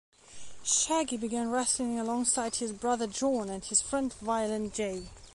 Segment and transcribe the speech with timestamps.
[0.63, 5.09] Shaggy began wrestling alongside his brother John and his friend Violent J.